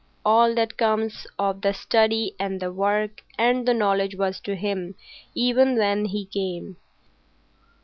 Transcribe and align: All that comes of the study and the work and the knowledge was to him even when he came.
All 0.25 0.55
that 0.55 0.77
comes 0.79 1.27
of 1.37 1.61
the 1.61 1.73
study 1.75 2.33
and 2.39 2.59
the 2.59 2.73
work 2.73 3.21
and 3.37 3.67
the 3.67 3.73
knowledge 3.75 4.15
was 4.15 4.39
to 4.39 4.55
him 4.55 4.95
even 5.35 5.77
when 5.77 6.05
he 6.05 6.25
came. 6.25 6.77